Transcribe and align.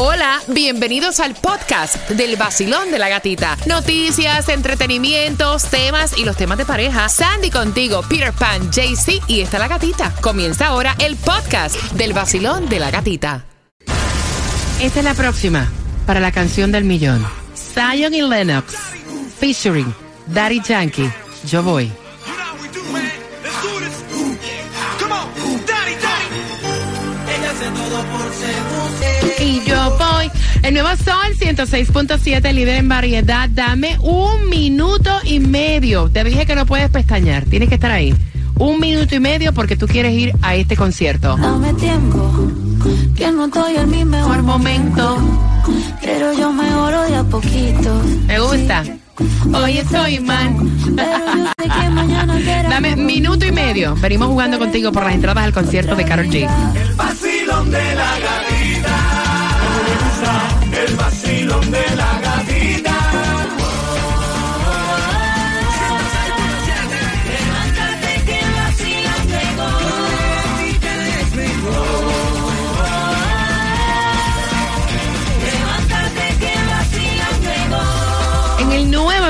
Hola, 0.00 0.40
bienvenidos 0.46 1.18
al 1.18 1.34
podcast 1.34 2.08
del 2.10 2.36
vacilón 2.36 2.92
de 2.92 3.00
la 3.00 3.08
gatita. 3.08 3.56
Noticias, 3.66 4.48
entretenimientos, 4.48 5.64
temas 5.64 6.16
y 6.16 6.24
los 6.24 6.36
temas 6.36 6.56
de 6.56 6.64
pareja. 6.64 7.08
Sandy 7.08 7.50
contigo, 7.50 8.02
Peter 8.08 8.32
Pan, 8.32 8.70
JC 8.70 9.20
y 9.26 9.40
está 9.40 9.58
la 9.58 9.66
gatita. 9.66 10.14
Comienza 10.20 10.68
ahora 10.68 10.94
el 11.00 11.16
podcast 11.16 11.74
del 11.94 12.12
vacilón 12.12 12.68
de 12.68 12.78
la 12.78 12.92
gatita. 12.92 13.44
Esta 14.80 15.00
es 15.00 15.04
la 15.04 15.14
próxima 15.14 15.68
para 16.06 16.20
la 16.20 16.30
canción 16.30 16.70
del 16.70 16.84
millón. 16.84 17.26
Zion 17.56 18.14
y 18.14 18.22
Lennox, 18.22 18.74
featuring 19.40 19.92
Daddy 20.28 20.62
Yankee. 20.62 21.10
Yo 21.44 21.64
voy. 21.64 21.90
El 30.68 30.74
nuevo 30.74 30.90
Sol 31.02 31.34
106.7, 31.40 32.52
líder 32.52 32.74
en 32.74 32.90
variedad. 32.90 33.48
Dame 33.48 33.96
un 34.00 34.50
minuto 34.50 35.10
y 35.24 35.40
medio. 35.40 36.10
Te 36.10 36.22
dije 36.24 36.44
que 36.44 36.54
no 36.54 36.66
puedes 36.66 36.90
pestañear. 36.90 37.46
Tienes 37.46 37.70
que 37.70 37.76
estar 37.76 37.90
ahí. 37.90 38.14
Un 38.56 38.78
minuto 38.78 39.14
y 39.14 39.18
medio 39.18 39.54
porque 39.54 39.76
tú 39.76 39.86
quieres 39.86 40.12
ir 40.12 40.34
a 40.42 40.56
este 40.56 40.76
concierto. 40.76 41.38
Dame 41.38 41.72
tiempo, 41.72 42.52
que 43.16 43.32
no 43.32 43.46
estoy 43.46 43.76
en 43.76 43.90
mi 43.90 44.04
mejor 44.04 44.42
momento. 44.42 45.16
Pero 46.02 46.34
yo 46.34 46.52
mejoro 46.52 47.02
de 47.04 47.16
a 47.16 47.24
poquito. 47.24 48.02
Me 48.26 48.38
gusta. 48.38 48.84
Hoy 49.54 49.78
estoy 49.78 50.20
mal. 50.20 50.54
Pero 50.94 51.34
yo 51.34 51.44
sé 51.46 51.80
que 51.80 51.88
mañana 51.88 52.38
será 52.40 52.68
Dame 52.68 52.94
minuto 52.94 53.46
y 53.46 53.52
medio. 53.52 53.94
Venimos 53.96 54.28
jugando 54.28 54.58
contigo 54.58 54.92
por 54.92 55.04
las 55.04 55.14
entradas 55.14 55.44
al 55.44 55.54
concierto 55.54 55.96
de 55.96 56.04
Karol 56.04 56.26
G. 56.26 56.46
El 56.76 56.92
vacilón 56.92 57.70
de 57.70 57.94
la 57.94 58.18
gatita. 58.18 59.18
El 60.88 60.96
vacilón 60.96 61.70
de 61.70 61.96
la 61.96 62.17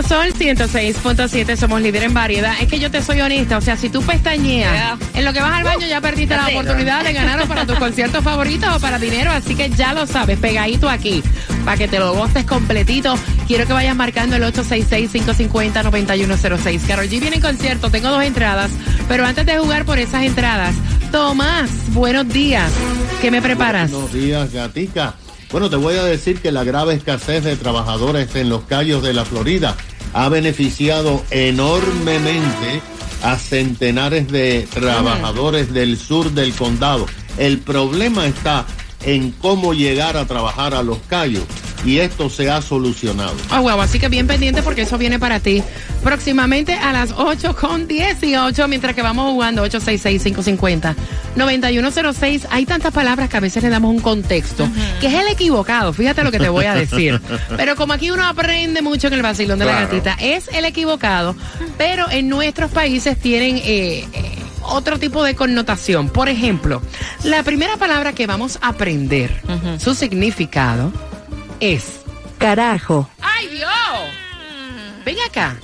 Sol 0.09 0.33
106.7 0.33 1.57
somos 1.57 1.83
líder 1.83 2.05
en 2.05 2.15
variedad. 2.15 2.55
Es 2.63 2.69
que 2.69 2.79
yo 2.79 2.91
te 2.91 3.03
soy 3.03 3.21
honesta, 3.21 3.59
o 3.59 3.61
sea, 3.61 3.77
si 3.77 3.91
tú 3.91 4.01
pestañeas, 4.01 4.99
en 5.13 5.23
lo 5.23 5.35
que 5.35 5.43
vas 5.43 5.53
al 5.53 5.65
baño 5.65 5.87
ya 5.87 6.01
perdiste 6.01 6.35
la 6.35 6.49
oportunidad 6.49 7.05
de 7.05 7.13
ganar 7.13 7.47
para 7.47 7.67
tus 7.67 7.79
conciertos 7.79 8.25
favoritos 8.25 8.75
o 8.75 8.81
para 8.81 8.99
dinero, 8.99 9.31
así 9.31 9.55
que 9.55 9.69
ya 9.69 9.93
lo 9.93 10.07
sabes, 10.07 10.39
pegadito 10.39 10.89
aquí, 10.89 11.23
para 11.63 11.77
que 11.77 11.89
te 11.89 11.99
lo 11.99 12.15
gostes 12.15 12.47
completito. 12.47 13.17
Quiero 13.47 13.67
que 13.67 13.75
vayas 13.75 13.95
marcando 13.95 14.37
el 14.37 14.45
866-550-9106. 14.45 16.87
Carol 16.87 17.05
G 17.05 17.21
viene 17.21 17.37
en 17.37 17.43
concierto, 17.43 17.91
tengo 17.91 18.09
dos 18.09 18.23
entradas, 18.23 18.71
pero 19.09 19.27
antes 19.27 19.45
de 19.45 19.59
jugar 19.59 19.85
por 19.85 19.99
esas 19.99 20.23
entradas, 20.23 20.75
Tomás, 21.13 21.69
buenos 21.89 22.27
días. 22.29 22.73
¿Qué 23.21 23.31
me 23.31 23.43
preparas? 23.43 23.91
Buenos 23.91 24.15
días, 24.15 24.55
gatica. 24.55 25.17
Bueno, 25.53 25.69
te 25.69 25.77
voy 25.77 25.97
a 25.97 26.05
decir 26.05 26.41
que 26.41 26.51
la 26.51 26.65
grave 26.65 26.95
escasez 26.95 27.45
de 27.45 27.57
trabajadores 27.57 28.35
en 28.37 28.49
los 28.49 28.63
callos 28.63 29.03
de 29.03 29.13
la 29.13 29.27
Florida 29.27 29.77
ha 30.13 30.29
beneficiado 30.29 31.23
enormemente 31.31 32.83
a 33.23 33.37
centenares 33.37 34.29
de 34.29 34.69
trabajadores 34.73 35.73
del 35.73 35.97
sur 35.97 36.31
del 36.33 36.53
condado. 36.55 37.07
El 37.37 37.59
problema 37.59 38.27
está 38.27 38.67
en 39.05 39.31
cómo 39.33 39.75
llegar 39.75 40.17
a 40.17 40.27
trabajar 40.27 40.75
a 40.75 40.83
los 40.83 40.99
callos 41.09 41.45
y 41.85 41.99
esto 41.99 42.31
se 42.31 42.51
ha 42.51 42.61
solucionado. 42.63 43.35
Ah, 43.51 43.61
huevo, 43.61 43.81
así 43.81 43.99
que 43.99 44.09
bien 44.09 44.27
pendiente 44.27 44.63
porque 44.63 44.83
eso 44.83 44.99
viene 44.99 45.19
para 45.19 45.41
ti 45.41 45.63
próximamente 46.03 46.75
a 46.75 46.93
las 46.93 47.13
8 47.17 47.57
con 47.57 47.89
18, 47.89 48.69
mientras 48.69 48.95
que 48.95 49.03
vamos 49.03 49.33
jugando 49.33 49.67
866-550-9106. 49.67 52.47
Hay 52.51 52.67
tantas 52.67 52.93
palabras 52.93 53.29
que 53.29 53.37
a 53.37 53.41
veces 53.41 53.63
le 53.63 53.69
damos 53.69 53.91
un 53.91 54.01
contexto, 54.01 54.69
que 55.01 55.09
es 55.09 55.15
el 55.15 55.29
equivocado, 55.29 55.93
fíjate 55.93 56.25
lo 56.25 56.31
que 56.31 56.39
te 56.39 56.49
voy 56.49 56.67
a 56.67 56.75
decir. 56.75 57.21
pero 57.57 57.77
como 57.77 57.93
aquí 57.93 58.11
uno 58.11 58.27
aprende 58.27 58.83
mucho 58.83 59.09
en 59.09 59.15
el 59.15 59.23
vacilón 59.23 59.59
de 59.59 59.65
la 59.65 59.81
gatita, 59.83 60.17
es 60.21 60.49
el 60.53 60.65
equivocado, 60.65 61.35
pero 61.77 62.09
en 62.11 62.29
nuestros 62.29 62.71
países 62.71 63.19
tienen... 63.19 63.57
eh, 63.59 64.07
eh, 64.13 64.35
otro 64.71 64.99
tipo 64.99 65.25
de 65.25 65.35
connotación. 65.35 66.11
Por 66.11 66.29
ejemplo, 66.29 66.83
la 67.25 67.43
primera 67.43 67.77
palabra 67.77 68.13
que 68.13 68.27
vamos 68.27 68.59
a 68.61 68.69
aprender, 68.69 69.43
su 69.79 69.95
significado 69.95 70.93
es 71.61 72.01
Carajo. 72.39 73.09
¡Ay, 73.21 73.49
Dios! 73.49 73.71
Ven 75.05 75.17
acá. 75.29 75.57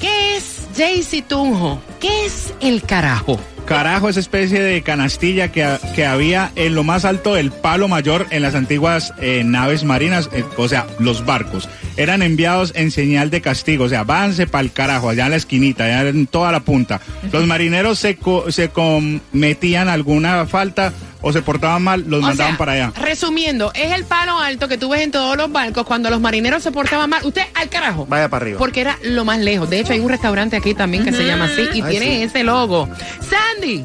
¿Qué 0.00 0.36
es 0.36 0.68
Jaycee 0.76 1.22
Tunjo? 1.22 1.80
¿Qué 2.00 2.26
es 2.26 2.52
el 2.60 2.82
carajo? 2.82 3.38
Carajo, 3.66 4.08
esa 4.08 4.18
especie 4.18 4.60
de 4.60 4.82
canastilla 4.82 5.52
que, 5.52 5.78
que 5.94 6.04
había 6.04 6.50
en 6.56 6.74
lo 6.74 6.82
más 6.82 7.04
alto 7.04 7.34
del 7.34 7.52
palo 7.52 7.86
mayor 7.86 8.26
en 8.30 8.42
las 8.42 8.56
antiguas 8.56 9.14
eh, 9.18 9.42
naves 9.44 9.84
marinas, 9.84 10.28
eh, 10.32 10.44
o 10.56 10.66
sea, 10.66 10.86
los 10.98 11.24
barcos. 11.24 11.68
Eran 11.96 12.22
enviados 12.22 12.72
en 12.74 12.90
señal 12.90 13.30
de 13.30 13.40
castigo, 13.40 13.84
o 13.84 13.88
sea, 13.88 14.04
váyanse 14.04 14.46
para 14.46 14.62
el 14.62 14.72
carajo, 14.72 15.08
allá 15.10 15.24
en 15.26 15.30
la 15.32 15.36
esquinita, 15.36 15.84
allá 15.84 16.08
en 16.08 16.26
toda 16.26 16.50
la 16.52 16.60
punta. 16.60 17.00
Los 17.32 17.46
marineros 17.46 17.98
se, 17.98 18.16
co- 18.16 18.50
se 18.50 18.70
cometían 18.70 19.88
alguna 19.88 20.46
falta 20.46 20.92
o 21.20 21.32
se 21.32 21.42
portaban 21.42 21.82
mal, 21.82 22.04
los 22.08 22.20
O 22.20 22.26
mandaban 22.26 22.52
sea, 22.54 22.58
para 22.58 22.72
allá. 22.72 22.92
Resumiendo, 23.00 23.70
es 23.74 23.92
el 23.92 24.04
palo 24.04 24.38
alto 24.38 24.66
que 24.68 24.78
tú 24.78 24.88
ves 24.88 25.02
en 25.02 25.10
todos 25.12 25.36
los 25.36 25.52
barcos 25.52 25.84
cuando 25.86 26.10
los 26.10 26.20
marineros 26.20 26.62
se 26.62 26.72
portaban 26.72 27.10
mal. 27.10 27.24
Usted 27.24 27.42
al 27.54 27.68
carajo. 27.68 28.06
Vaya 28.06 28.28
para 28.28 28.44
arriba. 28.44 28.58
Porque 28.58 28.80
era 28.80 28.98
lo 29.04 29.24
más 29.24 29.38
lejos. 29.38 29.68
De 29.70 29.78
hecho, 29.80 29.92
hay 29.92 30.00
un 30.00 30.08
restaurante 30.08 30.56
aquí 30.56 30.74
también 30.74 31.04
que 31.04 31.12
se 31.12 31.24
llama 31.26 31.44
así 31.44 31.62
y 31.74 31.82
Ay, 31.82 31.90
tiene 31.90 32.06
sí. 32.16 32.22
ese 32.24 32.42
logo. 32.42 32.88
Sandy, 33.28 33.84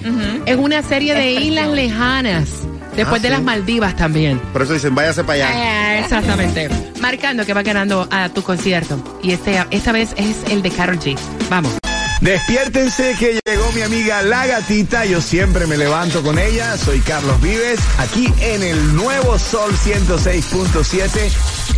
es 0.46 0.56
una 0.56 0.82
serie 0.82 1.14
de 1.14 1.32
islas 1.34 1.68
lejanas. 1.68 2.48
Después 2.96 3.20
Ah, 3.20 3.22
de 3.22 3.28
sí. 3.28 3.34
las 3.34 3.42
Maldivas 3.42 3.94
también. 3.96 4.38
Por 4.52 4.62
eso 4.62 4.72
dicen, 4.72 4.92
váyase 4.94 5.22
para 5.22 5.46
allá. 5.46 5.50
Ah, 5.52 5.98
exactamente. 6.00 6.68
Marcando 7.00 7.46
que 7.46 7.54
va 7.54 7.62
ganando 7.62 8.08
a 8.10 8.28
tu 8.28 8.42
concierto. 8.42 9.18
Y 9.22 9.30
este, 9.32 9.64
esta 9.70 9.92
vez 9.92 10.10
es 10.16 10.42
el 10.50 10.62
de 10.62 10.70
Karol 10.70 10.98
G. 10.98 11.16
Vamos. 11.48 11.74
Despiértense 12.24 13.14
que 13.18 13.38
llegó 13.44 13.70
mi 13.72 13.82
amiga 13.82 14.22
La 14.22 14.46
Gatita. 14.46 15.04
Yo 15.04 15.20
siempre 15.20 15.66
me 15.66 15.76
levanto 15.76 16.22
con 16.22 16.38
ella. 16.38 16.78
Soy 16.78 17.00
Carlos 17.00 17.38
Vives, 17.42 17.78
aquí 17.98 18.32
en 18.40 18.62
el 18.62 18.96
nuevo 18.96 19.38
Sol 19.38 19.74
106.7, 19.74 21.30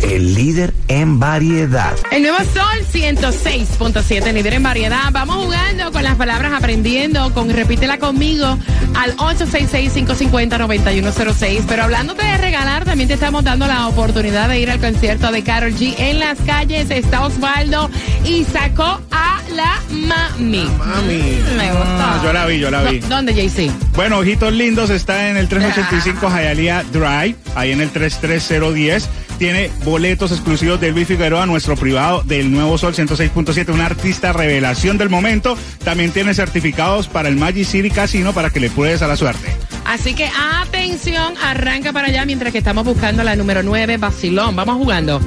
el 0.03 0.33
líder 0.33 0.73
en 0.87 1.19
variedad. 1.19 1.97
El 2.13 2.21
nuevo 2.21 2.37
Sol 2.37 2.85
106.7, 2.93 4.31
líder 4.31 4.53
en 4.53 4.63
variedad. 4.63 5.11
Vamos 5.11 5.43
jugando 5.43 5.91
con 5.91 6.03
las 6.03 6.15
palabras, 6.15 6.53
aprendiendo 6.53 7.33
con 7.33 7.49
Repítela 7.49 7.97
conmigo 7.97 8.57
al 8.95 9.17
866-550-9106. 9.17 11.65
Pero 11.67 11.83
hablándote 11.83 12.25
de 12.25 12.37
regalar, 12.37 12.85
también 12.85 13.09
te 13.09 13.15
estamos 13.15 13.43
dando 13.43 13.67
la 13.67 13.89
oportunidad 13.89 14.47
de 14.47 14.61
ir 14.61 14.71
al 14.71 14.79
concierto 14.79 15.29
de 15.29 15.43
Carol 15.43 15.73
G. 15.73 15.93
En 15.97 16.19
las 16.19 16.39
calles 16.39 16.89
está 16.89 17.25
Osvaldo 17.25 17.89
y 18.23 18.45
sacó 18.45 19.01
a 19.11 19.16
la 19.55 19.81
mami. 19.89 20.69
Mami. 20.77 21.39
Me 21.57 21.71
gusta. 21.71 22.21
Yo 22.23 22.33
la 22.33 22.45
vi, 22.45 22.59
yo 22.59 22.71
la 22.71 22.83
vi. 22.83 22.99
¿Dónde, 22.99 23.33
JC? 23.33 23.71
Bueno, 23.95 24.19
Ojitos 24.19 24.53
Lindos 24.53 24.89
está 24.89 25.29
en 25.29 25.37
el 25.37 25.47
385 25.47 26.29
Hialeah 26.29 26.83
Drive, 26.91 27.35
ahí 27.55 27.71
en 27.71 27.81
el 27.81 27.89
33010. 27.89 29.09
tiene 29.37 29.69
boletos 29.83 30.31
exclusivos 30.31 30.81
de 30.81 30.91
Luis 30.91 31.07
Figueroa, 31.07 31.45
nuestro 31.45 31.75
privado 31.75 32.23
del 32.23 32.51
Nuevo 32.51 32.77
Sol 32.77 32.93
106.7, 32.95 33.71
un 33.73 33.81
artista 33.81 34.33
revelación 34.33 34.97
del 34.97 35.09
momento. 35.09 35.57
También 35.83 36.11
tiene 36.11 36.33
certificados 36.33 37.07
para 37.07 37.29
el 37.29 37.35
Magic 37.35 37.65
City 37.65 37.91
Casino 37.91 38.33
para 38.33 38.49
que 38.49 38.59
le 38.59 38.69
pruebes 38.69 39.01
a 39.01 39.07
la 39.07 39.15
suerte. 39.15 39.55
Así 39.85 40.13
que 40.15 40.29
atención, 40.61 41.35
arranca 41.41 41.93
para 41.93 42.07
allá 42.07 42.25
mientras 42.25 42.51
que 42.51 42.57
estamos 42.57 42.83
buscando 42.83 43.23
la 43.23 43.35
número 43.35 43.63
9, 43.63 43.97
Basilón. 43.97 44.55
Vamos 44.55 44.75
jugando. 44.75 45.21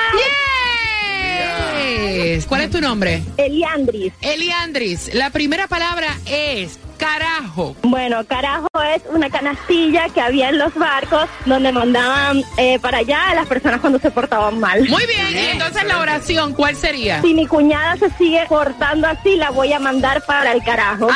Yes. 2.02 2.46
¿Cuál 2.46 2.62
es 2.62 2.70
tu 2.72 2.80
nombre? 2.80 3.22
Eliandris. 3.36 4.12
Eliandris. 4.20 5.14
La 5.14 5.30
primera 5.30 5.68
palabra 5.68 6.08
es 6.26 6.80
carajo. 6.98 7.76
Bueno, 7.82 8.26
carajo 8.26 8.66
es 8.92 9.02
una 9.08 9.30
canastilla 9.30 10.08
que 10.08 10.20
había 10.20 10.48
en 10.48 10.58
los 10.58 10.74
barcos 10.74 11.28
donde 11.46 11.70
mandaban 11.70 12.42
eh, 12.56 12.80
para 12.80 12.98
allá 12.98 13.30
a 13.30 13.34
las 13.36 13.46
personas 13.46 13.80
cuando 13.80 14.00
se 14.00 14.10
portaban 14.10 14.58
mal. 14.58 14.80
Muy 14.88 15.06
bien, 15.06 15.28
y 15.32 15.46
entonces 15.50 15.84
la 15.84 16.00
oración, 16.00 16.54
¿cuál 16.54 16.74
sería? 16.74 17.22
Si 17.22 17.34
mi 17.34 17.46
cuñada 17.46 17.98
se 17.98 18.10
sigue 18.18 18.44
portando 18.48 19.06
así, 19.06 19.36
la 19.36 19.50
voy 19.50 19.72
a 19.72 19.78
mandar 19.78 20.26
para 20.26 20.50
el 20.50 20.60
carajo. 20.64 21.06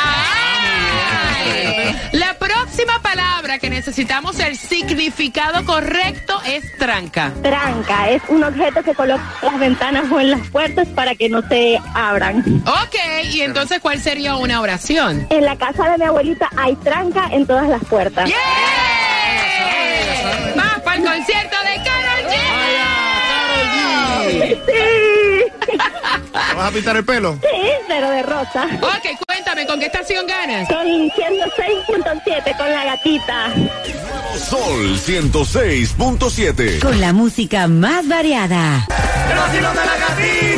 La 2.12 2.35
próxima 2.35 3.00
palabra 3.02 3.58
que 3.58 3.70
necesitamos 3.70 4.38
el 4.38 4.56
significado 4.56 5.64
correcto 5.64 6.41
es 6.46 6.76
tranca. 6.79 7.32
Tranca 7.43 8.08
es 8.11 8.23
un 8.29 8.44
objeto 8.44 8.82
que 8.82 8.94
coloca 8.94 9.23
en 9.43 9.49
las 9.49 9.58
ventanas 9.58 10.05
o 10.11 10.20
en 10.20 10.31
las 10.31 10.49
puertas 10.49 10.88
para 10.88 11.14
que 11.14 11.29
no 11.29 11.43
se 11.49 11.79
abran. 11.94 12.62
Ok, 12.67 12.96
y 13.32 13.43
entonces 13.43 13.81
¿cuál 13.81 14.00
sería 14.00 14.37
una 14.37 14.61
oración? 14.61 15.26
En 15.31 15.44
la 15.44 15.56
casa 15.56 15.91
de 15.91 15.99
mi 15.99 16.05
abuelita 16.05 16.49
hay 16.56 16.76
tranca 16.76 17.29
en 17.32 17.47
todas 17.47 17.69
las 17.69 17.85
puertas. 17.85 18.29
¡Yeah! 18.29 18.37
¡Vamos 20.56 20.82
para 20.85 20.97
el 20.97 21.05
concierto 21.05 21.56
de 21.62 21.76
Karol 21.85 22.25
G! 22.31 22.35
Sí. 24.67 25.79
¿Vas 26.56 26.69
a 26.69 26.70
pintar 26.70 26.97
el 26.97 27.05
pelo? 27.05 27.35
Sí, 27.35 27.70
pero 27.88 28.11
de 28.11 28.23
rosa. 28.23 28.67
Ok, 28.81 29.24
cuéntame, 29.54 29.66
¿con 29.66 29.78
qué 29.78 29.86
estación 29.86 30.26
ganas? 30.26 30.68
Con 30.68 30.86
106.7 30.86 32.56
con 32.56 32.70
la 32.70 32.84
gatita. 32.84 33.52
Sol 34.36 34.98
106.7. 34.98 36.80
Con 36.80 37.00
la 37.00 37.12
música 37.12 37.68
más 37.68 38.06
variada. 38.08 38.86
El 39.30 39.36
vacilón 39.36 39.76
de 39.76 39.84
la 39.84 39.96
gatita. 39.96 40.53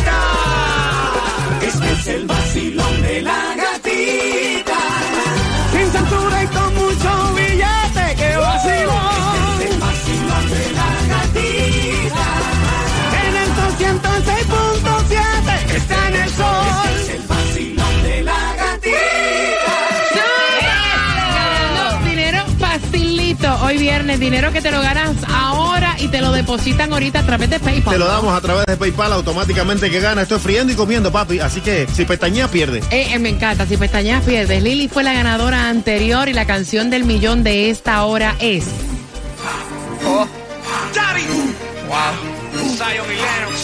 Viernes, 23.86 24.18
dinero 24.18 24.50
que 24.50 24.60
te 24.60 24.72
lo 24.72 24.82
ganas 24.82 25.12
ahora 25.32 25.94
y 26.00 26.08
te 26.08 26.20
lo 26.20 26.32
depositan 26.32 26.92
ahorita 26.92 27.20
a 27.20 27.22
través 27.22 27.50
de 27.50 27.60
PayPal. 27.60 27.94
Te 27.94 28.00
lo 28.00 28.08
damos 28.08 28.36
a 28.36 28.40
través 28.40 28.66
de 28.66 28.76
PayPal 28.76 29.12
automáticamente 29.12 29.88
que 29.88 30.00
gana. 30.00 30.22
Estoy 30.22 30.40
friendo 30.40 30.72
y 30.72 30.76
comiendo, 30.76 31.12
papi. 31.12 31.38
Así 31.38 31.60
que 31.60 31.86
si 31.94 32.04
pestañea, 32.04 32.48
pierde. 32.48 32.78
Eh, 32.90 33.10
eh, 33.12 33.18
me 33.20 33.28
encanta, 33.28 33.64
si 33.64 33.76
pestañas 33.76 34.24
pierdes. 34.24 34.60
Lili 34.60 34.88
fue 34.88 35.04
la 35.04 35.12
ganadora 35.12 35.68
anterior 35.68 36.28
y 36.28 36.32
la 36.32 36.46
canción 36.48 36.90
del 36.90 37.04
millón 37.04 37.44
de 37.44 37.70
esta 37.70 38.04
hora 38.04 38.34
es. 38.40 38.64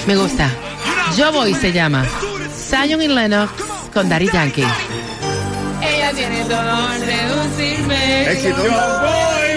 Me 0.06 0.16
gusta. 0.16 0.50
Yo 1.18 1.32
voy 1.32 1.52
se 1.54 1.72
llama. 1.72 2.06
Zion 2.70 3.02
y 3.02 3.08
Lennox 3.08 3.50
con 3.92 4.08
Daddy 4.08 4.30
Yankee. 4.32 4.66
Ella 5.82 6.12
tiene 6.14 6.44
todo 6.44 6.92
seducirme. 7.00 8.30
Éxito. 8.30 8.56
voy, 8.56 8.70
voy, 8.70 9.51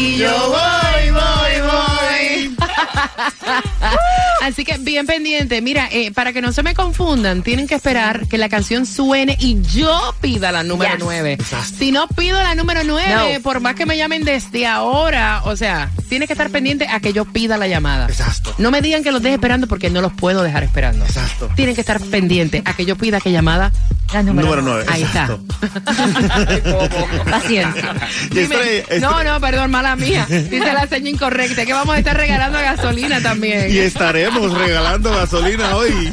Y 0.00 0.16
yo 0.16 0.30
voy, 0.48 1.10
voy, 1.10 1.60
voy. 1.60 2.56
Así 4.42 4.64
que 4.64 4.78
bien 4.78 5.06
pendiente. 5.06 5.60
Mira, 5.60 5.88
eh, 5.92 6.10
para 6.12 6.32
que 6.32 6.40
no 6.40 6.52
se 6.52 6.62
me 6.62 6.74
confundan, 6.74 7.42
tienen 7.42 7.66
que 7.68 7.74
esperar 7.74 8.26
que 8.26 8.38
la 8.38 8.48
canción 8.48 8.86
suene 8.86 9.36
y 9.38 9.60
yo 9.62 10.14
pida 10.20 10.50
la 10.52 10.62
número 10.62 10.92
Yes. 10.94 11.04
9. 11.04 11.38
Si 11.78 11.92
no 11.92 12.08
pido 12.08 12.42
la 12.42 12.54
número 12.54 12.82
9, 12.84 13.34
No. 13.34 13.42
por 13.42 13.60
más 13.60 13.74
que 13.74 13.84
me 13.84 13.96
llamen 13.98 14.24
desde 14.24 14.66
ahora, 14.66 15.42
o 15.44 15.54
sea, 15.56 15.90
tiene 16.10 16.26
que 16.26 16.32
estar 16.34 16.50
pendiente 16.50 16.88
a 16.88 16.98
que 16.98 17.12
yo 17.12 17.24
pida 17.24 17.56
la 17.56 17.68
llamada. 17.68 18.06
Exacto. 18.08 18.52
No 18.58 18.72
me 18.72 18.82
digan 18.82 19.04
que 19.04 19.12
los 19.12 19.22
deje 19.22 19.36
esperando 19.36 19.68
porque 19.68 19.90
no 19.90 20.00
los 20.02 20.12
puedo 20.12 20.42
dejar 20.42 20.64
esperando. 20.64 21.04
Exacto. 21.04 21.48
Tienen 21.54 21.76
que 21.76 21.80
estar 21.82 22.00
pendiente 22.00 22.62
a 22.64 22.74
que 22.74 22.84
yo 22.84 22.96
pida 22.96 23.20
que 23.20 23.30
llamada. 23.30 23.70
La 24.12 24.24
Número 24.24 24.60
9. 24.60 24.86
Ahí 24.88 25.02
está. 25.04 25.38
Paciencia. 27.30 27.94
Dime- 28.30 28.84
no, 29.00 29.22
no, 29.22 29.40
perdón, 29.40 29.70
mala 29.70 29.94
mía. 29.94 30.26
Dice 30.28 30.72
la 30.72 30.88
seña 30.88 31.10
incorrecta. 31.10 31.64
Que 31.64 31.72
vamos 31.72 31.94
a 31.94 31.98
estar 31.98 32.16
regalando 32.16 32.58
gasolina 32.58 33.20
también. 33.22 33.72
Y 33.72 33.78
estaremos 33.78 34.52
regalando 34.52 35.12
gasolina 35.12 35.76
hoy. 35.76 36.12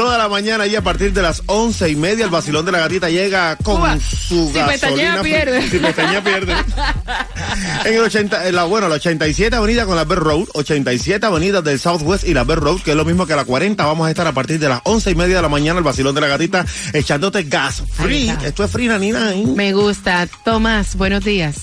Toda 0.00 0.16
la 0.16 0.30
mañana 0.30 0.66
y 0.66 0.74
a 0.76 0.80
partir 0.80 1.12
de 1.12 1.20
las 1.20 1.42
once 1.44 1.86
y 1.90 1.94
media 1.94 2.24
el 2.24 2.30
vacilón 2.30 2.64
de 2.64 2.72
la 2.72 2.78
gatita 2.78 3.10
llega 3.10 3.56
con 3.56 3.82
Uva. 3.82 3.98
su 4.00 4.46
Si 4.50 4.52
gasolina. 4.54 4.66
pestañea, 4.68 5.22
pierde. 5.22 5.68
Si 5.68 5.78
pestañea 5.78 6.24
pierde. 6.24 6.54
En 7.84 7.94
el 7.94 8.00
80, 8.00 8.48
en 8.48 8.54
la, 8.54 8.64
bueno, 8.64 8.88
la 8.88 8.94
87 8.94 9.54
avenida 9.56 9.84
con 9.84 9.96
la 9.96 10.04
Bell 10.04 10.18
Road, 10.20 10.48
87 10.54 11.26
avenida 11.26 11.60
del 11.60 11.78
Southwest 11.78 12.26
y 12.26 12.32
la 12.32 12.44
Bell 12.44 12.60
Road, 12.60 12.80
que 12.80 12.92
es 12.92 12.96
lo 12.96 13.04
mismo 13.04 13.26
que 13.26 13.36
la 13.36 13.44
40. 13.44 13.84
Vamos 13.84 14.06
a 14.06 14.10
estar 14.10 14.26
a 14.26 14.32
partir 14.32 14.58
de 14.58 14.70
las 14.70 14.80
once 14.84 15.10
y 15.10 15.14
media 15.14 15.36
de 15.36 15.42
la 15.42 15.48
mañana 15.50 15.78
el 15.78 15.84
vacilón 15.84 16.14
de 16.14 16.20
la 16.22 16.28
gatita 16.28 16.64
echándote 16.94 17.42
gas 17.42 17.82
free. 17.92 18.32
Esto 18.42 18.64
es 18.64 18.70
free, 18.70 18.86
nanina. 18.88 19.34
¿eh? 19.34 19.44
Me 19.54 19.74
gusta. 19.74 20.26
Tomás, 20.46 20.96
buenos 20.96 21.24
días. 21.24 21.56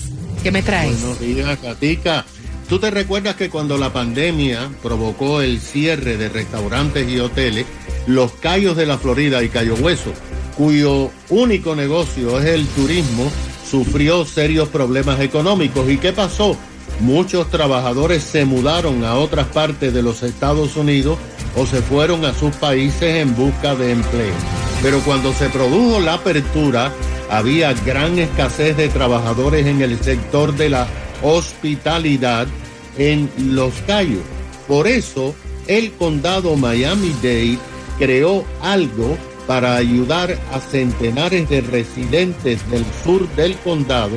¿Qué 0.44 0.52
me 0.52 0.62
traes? 0.62 1.00
Buenos 1.00 1.18
días, 1.18 1.58
Katica. 1.58 2.24
¿Tú 2.68 2.78
te 2.78 2.90
recuerdas 2.90 3.34
que 3.34 3.48
cuando 3.50 3.78
la 3.78 3.92
pandemia 3.92 4.68
provocó 4.82 5.40
el 5.40 5.58
cierre 5.60 6.16
de 6.18 6.28
restaurantes 6.28 7.08
y 7.08 7.18
hoteles, 7.18 7.64
los 8.08 8.32
Cayos 8.32 8.74
de 8.76 8.86
la 8.86 8.96
Florida 8.96 9.42
y 9.44 9.50
Cayo 9.50 9.74
Hueso, 9.74 10.12
cuyo 10.56 11.10
único 11.28 11.76
negocio 11.76 12.40
es 12.40 12.46
el 12.46 12.66
turismo, 12.68 13.30
sufrió 13.70 14.24
serios 14.24 14.68
problemas 14.70 15.20
económicos? 15.20 15.88
¿Y 15.90 15.98
qué 15.98 16.12
pasó? 16.12 16.56
Muchos 17.00 17.50
trabajadores 17.50 18.24
se 18.24 18.46
mudaron 18.46 19.04
a 19.04 19.14
otras 19.16 19.46
partes 19.48 19.92
de 19.92 20.02
los 20.02 20.22
Estados 20.22 20.74
Unidos 20.76 21.18
o 21.54 21.66
se 21.66 21.82
fueron 21.82 22.24
a 22.24 22.32
sus 22.32 22.56
países 22.56 23.16
en 23.16 23.36
busca 23.36 23.76
de 23.76 23.92
empleo. 23.92 24.34
Pero 24.82 25.00
cuando 25.00 25.34
se 25.34 25.50
produjo 25.50 26.00
la 26.00 26.14
apertura, 26.14 26.90
había 27.30 27.74
gran 27.74 28.18
escasez 28.18 28.76
de 28.76 28.88
trabajadores 28.88 29.66
en 29.66 29.82
el 29.82 30.02
sector 30.02 30.56
de 30.56 30.70
la 30.70 30.88
hospitalidad 31.22 32.48
en 32.96 33.30
Los 33.54 33.74
Cayos. 33.86 34.22
Por 34.66 34.88
eso, 34.88 35.34
el 35.66 35.92
condado 35.92 36.56
Miami-Dade 36.56 37.58
creó 37.98 38.44
algo 38.62 39.16
para 39.46 39.76
ayudar 39.76 40.38
a 40.52 40.60
centenares 40.60 41.48
de 41.48 41.60
residentes 41.62 42.68
del 42.70 42.84
sur 43.04 43.28
del 43.34 43.56
condado 43.56 44.16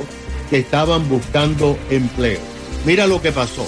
que 0.49 0.59
estaban 0.59 1.07
buscando 1.07 1.77
empleo. 1.89 2.39
Mira 2.85 3.07
lo 3.07 3.21
que 3.21 3.31
pasó. 3.31 3.65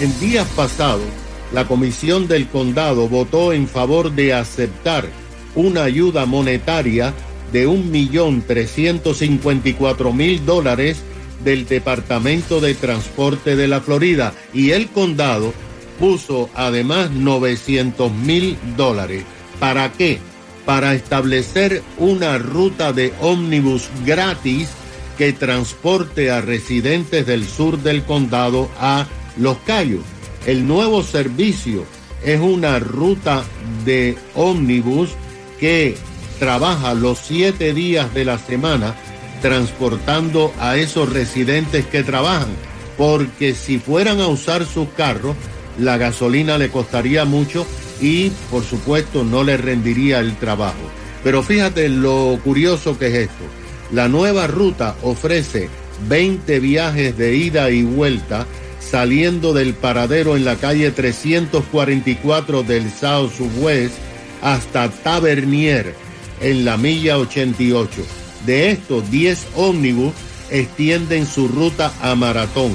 En 0.00 0.18
días 0.18 0.48
pasados, 0.56 1.06
la 1.52 1.66
comisión 1.68 2.26
del 2.26 2.48
condado 2.48 3.08
votó 3.08 3.52
en 3.52 3.68
favor 3.68 4.10
de 4.10 4.34
aceptar 4.34 5.08
una 5.54 5.84
ayuda 5.84 6.26
monetaria 6.26 7.14
de 7.52 7.68
un 7.68 7.92
millón 7.92 8.42
trescientos 8.42 9.18
cincuenta 9.18 9.68
y 9.68 9.74
cuatro 9.74 10.12
mil 10.12 10.44
dólares 10.44 11.02
del 11.44 11.66
Departamento 11.66 12.60
de 12.60 12.74
Transporte 12.74 13.54
de 13.54 13.68
la 13.68 13.80
Florida 13.80 14.34
y 14.52 14.70
el 14.70 14.88
condado 14.88 15.52
puso 16.00 16.48
además 16.54 17.10
900 17.12 18.10
mil 18.12 18.56
dólares. 18.76 19.24
¿Para 19.58 19.92
qué? 19.92 20.18
Para 20.64 20.94
establecer 20.94 21.82
una 21.98 22.38
ruta 22.38 22.92
de 22.92 23.12
ómnibus 23.20 23.88
gratis 24.04 24.68
que 25.18 25.32
transporte 25.32 26.30
a 26.30 26.40
residentes 26.40 27.26
del 27.26 27.46
sur 27.46 27.78
del 27.78 28.04
condado 28.04 28.70
a 28.78 29.06
Los 29.36 29.58
Cayos. 29.58 30.02
El 30.46 30.66
nuevo 30.66 31.02
servicio 31.02 31.84
es 32.24 32.40
una 32.40 32.78
ruta 32.78 33.44
de 33.84 34.16
ómnibus 34.34 35.10
que 35.60 35.96
trabaja 36.38 36.94
los 36.94 37.18
siete 37.18 37.74
días 37.74 38.12
de 38.14 38.24
la 38.24 38.38
semana 38.38 38.94
transportando 39.40 40.52
a 40.58 40.76
esos 40.76 41.12
residentes 41.12 41.84
que 41.86 42.02
trabajan, 42.02 42.48
porque 42.96 43.54
si 43.54 43.78
fueran 43.78 44.20
a 44.20 44.26
usar 44.26 44.64
sus 44.64 44.88
carros, 44.96 45.36
la 45.78 45.98
gasolina 45.98 46.56
le 46.56 46.70
costaría 46.70 47.24
mucho 47.24 47.66
y 48.04 48.30
por 48.50 48.62
supuesto 48.62 49.24
no 49.24 49.42
le 49.42 49.56
rendiría 49.56 50.20
el 50.20 50.36
trabajo. 50.36 50.90
Pero 51.22 51.42
fíjate 51.42 51.88
lo 51.88 52.38
curioso 52.44 52.98
que 52.98 53.06
es 53.06 53.14
esto. 53.14 53.44
La 53.92 54.08
nueva 54.08 54.46
ruta 54.46 54.94
ofrece 55.02 55.70
20 56.08 56.60
viajes 56.60 57.16
de 57.16 57.34
ida 57.34 57.70
y 57.70 57.82
vuelta 57.82 58.46
saliendo 58.78 59.54
del 59.54 59.72
paradero 59.72 60.36
en 60.36 60.44
la 60.44 60.56
calle 60.56 60.90
344 60.90 62.62
del 62.62 62.92
Southwest 62.92 63.94
hasta 64.42 64.90
Tavernier 64.90 65.94
en 66.42 66.66
la 66.66 66.76
milla 66.76 67.18
88. 67.18 68.02
De 68.44 68.70
estos, 68.70 69.10
10 69.10 69.46
ómnibus 69.56 70.12
extienden 70.50 71.26
su 71.26 71.48
ruta 71.48 71.90
a 72.02 72.14
Maratón. 72.14 72.72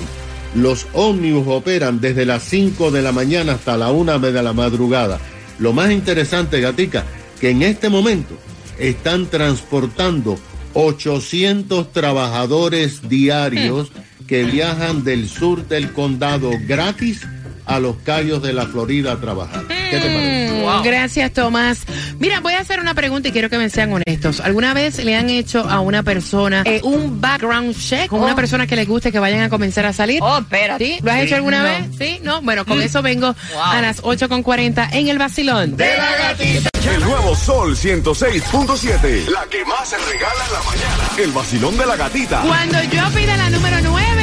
Los 0.55 0.87
ómnibus 0.93 1.47
operan 1.47 2.01
desde 2.01 2.25
las 2.25 2.43
5 2.43 2.91
de 2.91 3.01
la 3.01 3.11
mañana 3.11 3.53
hasta 3.53 3.77
la 3.77 3.91
1 3.91 4.19
de 4.19 4.43
la 4.43 4.53
madrugada. 4.53 5.19
Lo 5.59 5.73
más 5.73 5.91
interesante, 5.91 6.59
Gatica, 6.61 7.05
que 7.39 7.51
en 7.51 7.61
este 7.61 7.89
momento 7.89 8.35
están 8.79 9.27
transportando 9.27 10.39
800 10.73 11.91
trabajadores 11.91 13.07
diarios 13.09 13.91
que 14.27 14.43
viajan 14.43 15.03
del 15.03 15.27
sur 15.27 15.67
del 15.67 15.91
condado 15.91 16.51
gratis 16.67 17.21
a 17.65 17.79
los 17.79 17.97
callos 17.97 18.41
de 18.41 18.53
la 18.53 18.65
Florida 18.65 19.13
a 19.13 19.19
trabajar. 19.19 19.78
¿Qué 19.89 19.97
te 19.99 20.09
parece? 20.09 20.49
Mm, 20.53 20.83
Gracias, 20.83 21.31
Tomás. 21.33 21.79
Mira, 22.19 22.39
voy 22.41 22.53
a 22.53 22.59
hacer 22.59 22.79
una 22.79 22.93
pregunta 22.93 23.29
y 23.29 23.31
quiero 23.31 23.49
que 23.49 23.57
me 23.57 23.69
sean 23.69 23.91
honestos. 23.91 24.39
¿Alguna 24.39 24.73
vez 24.73 25.03
le 25.03 25.15
han 25.15 25.29
hecho 25.29 25.67
a 25.69 25.79
una 25.79 26.03
persona 26.03 26.61
eh, 26.65 26.81
un 26.83 27.19
background 27.19 27.75
check 27.77 28.07
con 28.07 28.21
una 28.21 28.35
persona 28.35 28.67
que 28.67 28.75
les 28.75 28.87
guste 28.87 29.11
que 29.11 29.19
vayan 29.19 29.41
a 29.41 29.49
comenzar 29.49 29.85
a 29.85 29.93
salir? 29.93 30.19
Oh, 30.21 30.39
espérate. 30.39 30.85
¿Sí? 30.85 30.99
¿Lo 31.01 31.11
has 31.11 31.17
Sí. 31.19 31.25
hecho 31.25 31.35
alguna 31.35 31.57
No. 31.59 31.63
vez? 31.63 31.85
¿Sí? 31.97 32.19
¿No? 32.23 32.41
Bueno, 32.41 32.65
con 32.65 32.77
Mm. 32.79 32.81
eso 32.83 33.01
vengo 33.01 33.35
a 33.63 33.81
las 33.81 34.01
8.40 34.03 34.89
en 34.91 35.07
el 35.07 35.17
vacilón. 35.17 35.75
De 35.77 35.97
la 35.97 36.15
gatita. 36.29 36.69
El 36.93 37.01
nuevo 37.01 37.35
Sol 37.35 37.75
106.7. 37.75 39.25
La 39.31 39.45
que 39.49 39.63
más 39.65 39.89
se 39.89 39.97
regala 39.97 40.45
en 40.47 40.53
la 40.53 40.59
mañana. 40.63 41.09
El 41.17 41.31
vacilón 41.31 41.77
de 41.77 41.85
la 41.85 41.95
gatita. 41.95 42.41
Cuando 42.41 42.81
yo 42.83 43.03
pida 43.15 43.37
la 43.37 43.49
número 43.49 43.77
9, 43.83 44.05
tienes 44.05 44.18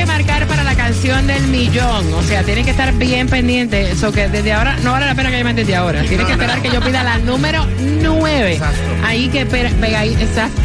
que 0.00 0.06
marcar 0.06 0.46
para 0.46 0.64
la 0.64 0.74
canción 0.74 1.26
del 1.26 1.42
millón. 1.48 2.14
O 2.14 2.22
sea, 2.22 2.42
tienes 2.42 2.64
que 2.64 2.70
estar 2.70 2.92
bien 2.94 3.28
pendiente. 3.28 3.90
Eso 3.90 4.10
que 4.12 4.28
desde 4.28 4.52
ahora, 4.52 4.76
no 4.82 4.92
vale 4.92 5.04
la 5.06 5.14
pena 5.14 5.30
que 5.30 5.36
llamen 5.38 5.56
desde 5.56 5.76
ahora. 5.76 6.02
Tienes 6.02 6.24
que 6.26 6.32
esperar 6.32 6.62
que 6.62 6.70
yo 6.70 6.80
pida 6.80 7.02
la 7.02 7.18
número 7.18 7.66
9. 8.02 8.58
Ahí 9.04 9.28
que 9.28 9.46
pega- 9.46 9.70
pegadito, 9.80 10.20
exacto. 10.22 10.60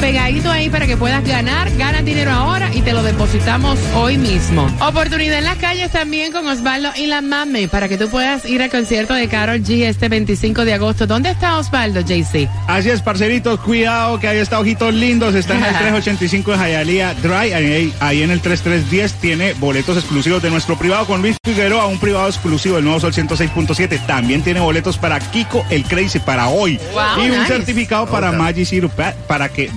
Pegadito 0.00 0.50
ahí 0.50 0.68
para 0.68 0.86
que 0.86 0.96
puedas 0.96 1.24
ganar. 1.24 1.70
Ganas 1.78 2.04
dinero 2.04 2.32
ahora 2.32 2.70
y 2.74 2.82
te 2.82 2.92
lo 2.92 3.02
depositamos 3.02 3.78
hoy 3.94 4.18
mismo. 4.18 4.66
Oportunidad 4.80 5.38
en 5.38 5.44
las 5.44 5.56
calles 5.56 5.90
también 5.90 6.32
con 6.32 6.46
Osvaldo 6.46 6.90
y 6.96 7.06
la 7.06 7.22
Mame 7.22 7.68
para 7.68 7.88
que 7.88 7.96
tú 7.96 8.08
puedas 8.08 8.44
ir 8.44 8.60
al 8.62 8.70
concierto 8.70 9.14
de 9.14 9.28
Carol 9.28 9.62
G 9.62 9.84
este 9.86 10.08
25 10.08 10.64
de 10.66 10.74
agosto. 10.74 11.06
¿Dónde 11.06 11.30
está 11.30 11.56
Osvaldo, 11.58 12.00
JC? 12.00 12.48
Así 12.66 12.90
es, 12.90 13.00
parceritos, 13.00 13.58
cuidado 13.60 14.20
que 14.20 14.28
ahí 14.28 14.38
está 14.38 14.58
ojitos 14.60 14.92
lindos, 14.92 15.34
está 15.34 15.54
en 15.56 15.64
el 15.64 15.70
385 15.78 16.52
de 16.52 16.58
Hialeah 16.58 17.14
Drive, 17.14 17.54
ahí, 17.54 17.94
ahí 18.00 18.22
en 18.22 18.30
el 18.30 18.40
3310 18.66 19.12
tiene 19.20 19.52
boletos 19.54 19.96
exclusivos 19.96 20.42
de 20.42 20.50
nuestro 20.50 20.76
privado 20.76 21.06
con 21.06 21.22
Luis 21.22 21.36
Figueroa, 21.44 21.86
un 21.86 22.00
privado 22.00 22.26
exclusivo 22.26 22.74
del 22.74 22.84
nuevo 22.84 22.98
Sol 22.98 23.12
106.7, 23.12 24.04
también 24.06 24.42
tiene 24.42 24.58
boletos 24.58 24.98
para 24.98 25.20
Kiko 25.20 25.64
el 25.70 25.84
Crazy 25.84 26.18
para 26.18 26.48
hoy 26.48 26.80
Wow, 26.92 27.02
y 27.24 27.30
un 27.30 27.38
nice. 27.38 27.46
certificado 27.46 28.06
para 28.06 28.32
Magic 28.32 28.66
City 28.66 28.88
pa- 28.88 29.14
para 29.28 29.48
que 29.50 29.70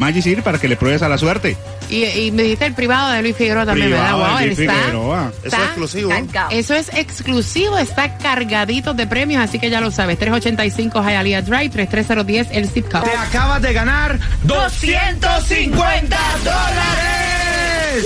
para 0.43 0.57
que 0.57 0.67
le 0.67 0.75
pruebes 0.75 1.03
a 1.03 1.09
la 1.09 1.19
suerte. 1.19 1.55
Y, 1.87 2.03
y 2.05 2.31
me 2.31 2.41
dijiste 2.43 2.65
el 2.65 2.73
privado 2.73 3.11
de 3.11 3.21
Luis 3.21 3.35
Figueroa 3.35 3.65
también, 3.67 3.91
¿verdad? 3.91 4.13
Wow, 4.13 4.45
Luis 4.45 4.57
está. 4.59 4.73
Figueroa. 4.73 5.31
Eso 5.43 5.55
es 5.57 5.63
exclusivo. 5.63 6.11
Eso 6.49 6.73
es 6.75 6.89
exclusivo, 6.95 7.77
está 7.77 8.17
cargadito 8.17 8.95
de 8.95 9.05
premios, 9.05 9.43
así 9.43 9.59
que 9.59 9.69
ya 9.69 9.81
lo 9.81 9.91
sabes. 9.91 10.17
385 10.17 11.03
Hialeah 11.03 11.41
Drive, 11.43 11.69
33010 11.69 12.47
el 12.51 12.67
zip 12.69 12.89
code. 12.91 13.09
Te 13.09 13.15
acabas 13.17 13.61
de 13.61 13.71
ganar 13.73 14.19
250 14.43 16.17
dólares. 16.43 18.05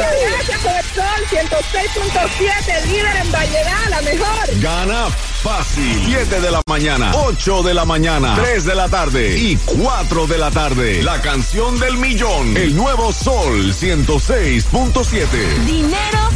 Gracias 0.00 0.60
por 0.60 0.72
el 0.72 0.84
sol 0.94 1.04
106.7, 1.30 2.86
líder 2.86 3.16
en 3.16 3.32
variedad, 3.32 3.88
la 3.88 4.02
mejor. 4.02 4.60
Gana 4.60 5.08
fácil. 5.42 6.02
7 6.06 6.40
de 6.40 6.50
la 6.50 6.62
mañana, 6.66 7.12
8 7.14 7.62
de 7.62 7.74
la 7.74 7.84
mañana, 7.84 8.34
3 8.36 8.64
de 8.64 8.74
la 8.74 8.88
tarde 8.88 9.38
y 9.38 9.56
4 9.56 10.26
de 10.26 10.38
la 10.38 10.50
tarde. 10.50 11.02
La 11.02 11.20
canción 11.20 11.78
del 11.78 11.96
millón. 11.96 12.56
El 12.56 12.74
nuevo 12.74 13.12
Sol 13.12 13.72
106.7. 13.72 15.64
Dinero 15.64 16.29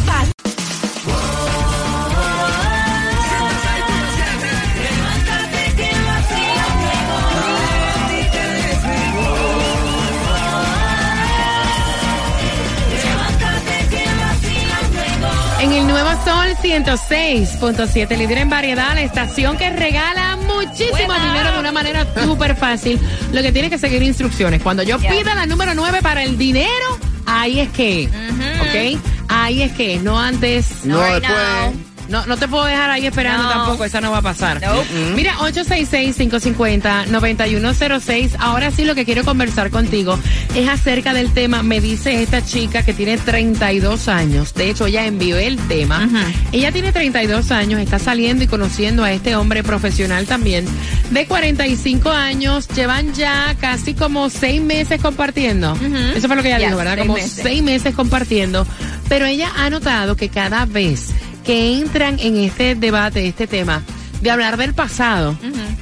el 15.79 15.87
Nuevo 15.89 16.11
Sol 16.25 16.47
106.7, 16.63 18.17
líder 18.17 18.39
en 18.39 18.49
variedad, 18.51 18.95
la 18.95 19.03
estación 19.03 19.57
que 19.57 19.71
regala 19.71 20.37
muchísimo 20.37 21.13
dinero 21.15 21.53
de 21.53 21.59
una 21.59 21.73
manera 21.73 22.07
súper 22.23 22.55
fácil. 22.55 23.01
Lo 23.33 23.43
que 23.43 23.51
tiene 23.51 23.71
que 23.71 23.79
seguir 23.79 24.03
instrucciones. 24.03 24.63
Cuando 24.63 24.83
yo 24.83 24.99
Yeah. 24.99 25.11
pida 25.11 25.35
la 25.35 25.47
número 25.47 25.75
9 25.75 25.99
para 26.03 26.23
el 26.23 26.39
dinero, 26.39 26.99
ahí 27.27 27.59
es 27.61 27.69
que, 27.71 28.09
¿ok? 28.09 29.01
Ahí 29.29 29.63
es 29.63 29.73
que, 29.73 29.99
no 29.99 30.19
antes. 30.19 30.85
No, 30.85 31.03
right 31.03 31.21
después. 31.23 31.37
now. 31.39 31.84
No, 32.09 32.27
no 32.27 32.37
te 32.37 32.49
puedo 32.49 32.65
dejar 32.65 32.91
ahí 32.91 33.07
esperando 33.07 33.45
No. 33.45 33.49
tampoco, 33.51 33.85
esa 33.85 34.01
no 34.01 34.11
va 34.11 34.19
a 34.19 34.23
pasar. 34.23 34.61
Nope. 34.61 34.87
Mira, 35.15 35.35
866-550-9106. 35.39 38.37
Ahora 38.39 38.71
sí 38.71 38.85
lo 38.85 38.95
que 38.95 39.05
quiero 39.05 39.25
conversar 39.25 39.71
contigo 39.71 40.19
es 40.55 40.69
acerca 40.69 41.13
del 41.15 41.33
tema. 41.33 41.63
Me 41.63 41.81
dice 41.81 42.23
esta 42.23 42.45
chica 42.45 42.83
que 42.85 42.93
tiene 42.93 43.17
32 43.19 44.09
años. 44.09 44.55
De 44.55 44.71
hecho, 44.71 44.87
ella 44.87 45.07
envió 45.07 45.37
el 45.39 45.57
tema. 45.69 46.09
Ella 46.53 46.73
tiene 46.73 46.93
32 46.93 47.51
años, 47.51 47.81
está 47.81 47.99
saliendo 47.99 48.45
y 48.45 48.47
conociendo 48.47 49.05
a 49.05 49.13
este 49.13 49.37
hombre 49.37 49.63
profesional 49.63 50.27
también. 50.27 50.65
De 51.11 51.27
45 51.27 52.11
años, 52.11 52.69
llevan 52.69 53.13
ya 53.15 53.55
casi 53.61 53.95
como 53.95 54.29
seis 54.31 54.61
meses 54.61 55.01
compartiendo. 55.01 55.77
Eso 56.15 56.27
fue 56.27 56.37
lo 56.37 56.43
que 56.43 56.49
ella 56.55 56.67
dijo, 56.67 56.77
¿verdad? 56.77 56.95
seis 56.97 57.07
Como 57.07 57.15
meses. 57.15 57.41
seis 57.43 57.63
meses 57.63 57.95
compartiendo. 57.95 58.67
Pero 59.09 59.27
ella 59.27 59.51
ha 59.57 59.69
notado 59.71 60.17
que 60.17 60.29
cada 60.31 60.65
vez 60.65 61.11
que 61.45 61.79
entran 61.79 62.19
en 62.21 62.37
este 62.39 62.75
debate, 62.75 63.27
este 63.27 63.47
tema, 63.47 63.83
de 64.21 64.31
hablar 64.31 64.57
del 64.57 64.73
pasado, 64.73 65.37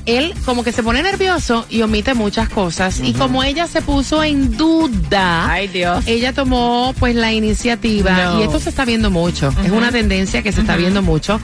él 0.05 0.35
como 0.45 0.65
que 0.65 0.73
se 0.73 0.83
pone 0.83 1.01
nervioso 1.03 1.65
y 1.71 1.83
omite 1.83 2.13
muchas 2.15 2.49
cosas. 2.49 2.99
Y 3.01 3.13
como 3.13 3.45
ella 3.45 3.69
se 3.69 3.83
puso 3.83 4.25
en 4.25 4.57
duda, 4.57 5.49
Ay, 5.49 5.69
Dios. 5.69 6.05
ella 6.09 6.33
tomó 6.33 6.93
pues 6.99 7.15
la 7.15 7.33
iniciativa 7.33 8.25
No. 8.25 8.41
y 8.41 8.43
esto 8.43 8.59
se 8.59 8.71
está 8.71 8.85
viendo 8.85 9.13
mucho. 9.13 9.55
Es 9.65 9.71
una 9.71 9.93
tendencia 9.93 10.43
que 10.43 10.51
se 10.51 10.63
está 10.63 10.77
viendo 10.77 11.03
mucho. 11.03 11.41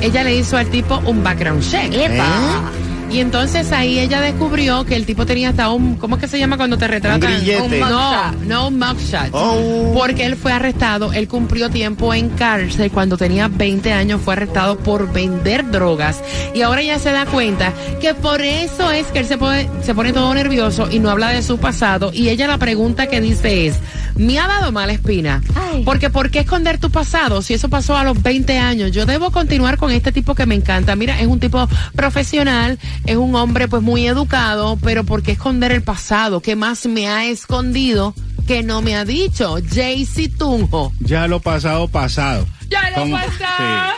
Ella 0.00 0.24
le 0.24 0.36
hizo 0.36 0.56
al 0.56 0.68
tipo 0.70 0.98
un 1.04 1.22
background 1.22 1.62
check. 1.62 1.92
Epa. 1.92 2.62
Y 3.10 3.20
entonces 3.20 3.72
ahí 3.72 3.98
ella 3.98 4.20
descubrió 4.20 4.84
que 4.84 4.94
el 4.94 5.06
tipo 5.06 5.24
tenía 5.24 5.50
hasta 5.50 5.70
un, 5.70 5.96
¿cómo 5.96 6.16
es 6.16 6.20
que 6.20 6.28
se 6.28 6.38
llama 6.38 6.58
cuando 6.58 6.76
te 6.76 6.86
retratan? 6.86 7.20
grillete. 7.20 7.82
Un 7.82 7.90
no, 7.90 8.32
no 8.46 8.68
un 8.68 8.78
mugshot. 8.78 9.30
Oh. 9.32 9.94
Porque 9.94 10.26
él 10.26 10.36
fue 10.36 10.52
arrestado, 10.52 11.12
él 11.14 11.26
cumplió 11.26 11.70
tiempo 11.70 12.12
en 12.12 12.28
cárcel 12.30 12.90
cuando 12.90 13.16
tenía 13.16 13.48
20 13.48 13.92
años, 13.92 14.20
fue 14.22 14.34
arrestado 14.34 14.78
por 14.78 15.10
vender 15.10 15.70
drogas. 15.70 16.20
Y 16.54 16.62
ahora 16.62 16.82
ella 16.82 16.98
se 16.98 17.10
da 17.10 17.24
cuenta 17.24 17.72
que 18.00 18.12
por 18.14 18.42
eso 18.42 18.90
es 18.90 19.06
que 19.06 19.20
él 19.20 19.26
se 19.26 19.38
pone, 19.38 19.68
se 19.82 19.94
pone 19.94 20.12
todo 20.12 20.32
nervioso 20.34 20.88
y 20.90 20.98
no 20.98 21.08
habla 21.08 21.30
de 21.30 21.42
su 21.42 21.58
pasado. 21.58 22.10
Y 22.12 22.28
ella 22.28 22.46
la 22.46 22.58
pregunta 22.58 23.06
que 23.06 23.22
dice 23.22 23.66
es, 23.66 23.76
me 24.18 24.38
ha 24.38 24.46
dado 24.46 24.72
mala 24.72 24.92
espina. 24.92 25.40
Ay. 25.54 25.84
Porque 25.84 26.10
¿por 26.10 26.30
qué 26.30 26.40
esconder 26.40 26.78
tu 26.78 26.90
pasado 26.90 27.40
si 27.40 27.54
eso 27.54 27.68
pasó 27.68 27.96
a 27.96 28.04
los 28.04 28.20
20 28.22 28.58
años? 28.58 28.90
Yo 28.90 29.06
debo 29.06 29.30
continuar 29.30 29.78
con 29.78 29.92
este 29.92 30.12
tipo 30.12 30.34
que 30.34 30.44
me 30.44 30.56
encanta. 30.56 30.96
Mira, 30.96 31.20
es 31.20 31.26
un 31.26 31.40
tipo 31.40 31.68
profesional, 31.94 32.78
es 33.06 33.16
un 33.16 33.34
hombre 33.34 33.68
pues 33.68 33.82
muy 33.82 34.06
educado, 34.06 34.76
pero 34.82 35.04
¿por 35.04 35.22
qué 35.22 35.32
esconder 35.32 35.72
el 35.72 35.82
pasado? 35.82 36.40
¿Qué 36.40 36.56
más 36.56 36.86
me 36.86 37.08
ha 37.08 37.26
escondido 37.26 38.14
que 38.46 38.62
no 38.62 38.82
me 38.82 38.96
ha 38.96 39.04
dicho? 39.04 39.56
Jaycee 39.72 40.28
Tunjo. 40.28 40.92
Ya 41.00 41.26
lo 41.26 41.40
pasado 41.40 41.88
pasado. 41.88 42.46
Ya 42.68 42.90
lo 42.90 42.96
¿Cómo? 42.96 43.16
pasado. 43.16 43.94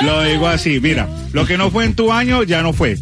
Sí. 0.00 0.06
Lo 0.06 0.22
digo 0.22 0.46
así, 0.48 0.80
mira, 0.80 1.08
lo 1.32 1.46
que 1.46 1.56
no 1.56 1.70
fue 1.70 1.84
en 1.84 1.94
tu 1.94 2.12
año 2.12 2.42
ya 2.42 2.62
no 2.62 2.72
fue. 2.72 2.98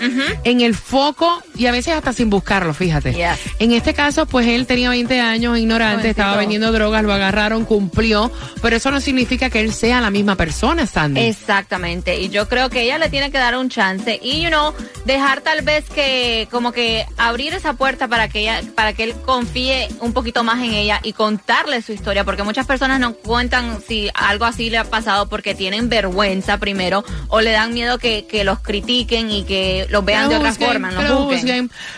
en 0.45 0.61
el 0.61 0.75
foco 0.75 1.43
y 1.57 1.67
a 1.67 1.73
veces 1.73 1.95
hasta 1.95 2.13
sin 2.13 2.31
buscarlo, 2.31 2.75
fíjate. 2.75 3.13
Yes. 3.13 3.39
En 3.59 3.73
este 3.73 3.95
caso, 3.95 4.27
pues 4.27 4.47
él 4.47 4.67
tenía 4.67 4.91
20 4.91 5.21
años, 5.21 5.59
ignorante, 5.59 6.11
estaba 6.11 6.37
vendiendo 6.37 6.73
drogas, 6.73 7.03
lo 7.03 7.13
agarraron, 7.13 7.65
cumplió, 7.65 8.31
pero 8.61 8.77
eso 8.77 8.91
no 8.91 9.01
significa 9.01 9.51
que 9.51 9.61
él 9.61 9.73
sea 9.73 10.01
la 10.01 10.11
misma 10.11 10.37
persona, 10.37 10.87
Sandy. 10.87 11.21
Exactamente, 11.21 12.21
y 12.21 12.29
yo 12.29 12.49
creo 12.53 12.69
que 12.69 12.83
ella 12.83 12.99
le 12.99 13.09
tiene 13.09 13.31
que 13.31 13.39
dar 13.39 13.57
un 13.57 13.71
chance 13.71 14.21
y, 14.23 14.43
you 14.43 14.49
know, 14.51 14.75
dejar 15.07 15.41
tal 15.41 15.63
vez 15.63 15.89
que, 15.89 16.47
como 16.51 16.71
que 16.73 17.07
abrir 17.17 17.55
esa 17.55 17.73
puerta 17.73 18.09
para 18.09 18.29
que 18.29 18.41
ella, 18.41 18.61
para 18.75 18.93
que 18.93 19.05
él 19.05 19.15
confíe 19.25 19.89
un 20.01 20.13
poquito 20.13 20.45
más 20.45 20.59
en 20.63 20.75
ella 20.75 21.01
y 21.03 21.15
contarle 21.15 21.81
su 21.81 21.93
historia, 21.95 22.25
porque 22.25 22.43
muchas 22.43 22.67
personas 22.67 23.01
no 23.01 23.15
cuentan 23.15 23.79
si 23.89 24.11
algo 24.13 24.45
así 24.45 24.69
le 24.69 24.77
ha 24.77 24.85
pasado 24.85 25.31
porque 25.31 25.55
tienen 25.55 25.89
vergüenza 25.89 26.59
primero 26.59 27.03
o 27.29 27.41
le 27.41 27.53
dan 27.53 27.73
miedo 27.73 27.97
que, 27.99 28.27
que 28.29 28.45
los 28.45 28.59
critiquen 28.59 29.31
y 29.31 29.45
que 29.45 29.87
los 29.89 30.05
vean 30.05 30.29
de 30.29 30.37
otra 30.37 30.53
forma, 30.53 30.91
no. 30.91 31.31